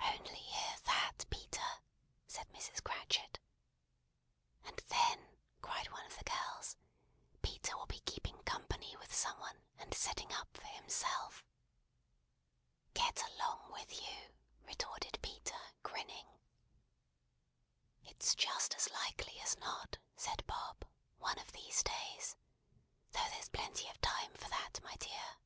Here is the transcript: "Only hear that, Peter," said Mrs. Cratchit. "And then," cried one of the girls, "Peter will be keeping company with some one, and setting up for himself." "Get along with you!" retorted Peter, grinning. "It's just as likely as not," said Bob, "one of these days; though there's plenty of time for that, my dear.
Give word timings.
"Only 0.00 0.34
hear 0.40 0.78
that, 0.82 1.24
Peter," 1.30 1.78
said 2.26 2.48
Mrs. 2.48 2.82
Cratchit. 2.82 3.38
"And 4.64 4.76
then," 4.88 5.38
cried 5.62 5.88
one 5.92 6.04
of 6.06 6.18
the 6.18 6.24
girls, 6.24 6.76
"Peter 7.40 7.76
will 7.76 7.86
be 7.86 8.00
keeping 8.00 8.36
company 8.42 8.96
with 8.96 9.14
some 9.14 9.38
one, 9.38 9.62
and 9.78 9.94
setting 9.94 10.32
up 10.32 10.52
for 10.56 10.64
himself." 10.66 11.44
"Get 12.94 13.22
along 13.30 13.70
with 13.70 13.92
you!" 14.02 14.34
retorted 14.64 15.20
Peter, 15.22 15.54
grinning. 15.84 16.40
"It's 18.02 18.34
just 18.34 18.74
as 18.74 18.90
likely 18.90 19.38
as 19.38 19.56
not," 19.56 19.98
said 20.16 20.44
Bob, 20.48 20.84
"one 21.18 21.38
of 21.38 21.52
these 21.52 21.84
days; 21.84 22.34
though 23.12 23.20
there's 23.30 23.50
plenty 23.50 23.86
of 23.90 24.00
time 24.00 24.34
for 24.34 24.48
that, 24.48 24.82
my 24.82 24.96
dear. 24.96 25.36